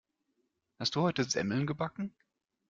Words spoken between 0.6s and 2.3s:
Hast du heute Semmeln gebacken?